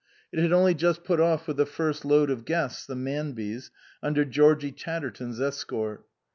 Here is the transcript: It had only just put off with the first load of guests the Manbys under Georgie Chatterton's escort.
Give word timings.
It 0.31 0.39
had 0.39 0.51
only 0.51 0.73
just 0.73 1.03
put 1.03 1.19
off 1.19 1.47
with 1.47 1.57
the 1.57 1.65
first 1.67 2.05
load 2.05 2.31
of 2.31 2.43
guests 2.43 2.87
the 2.87 2.95
Manbys 2.95 3.69
under 4.01 4.25
Georgie 4.25 4.71
Chatterton's 4.71 5.39
escort. 5.39 6.07